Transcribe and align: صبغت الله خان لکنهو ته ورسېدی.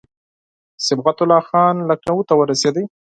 صبغت 0.87 1.17
الله 1.23 1.41
خان 1.49 1.75
لکنهو 1.89 2.21
ته 2.27 2.33
ورسېدی. 2.39 2.83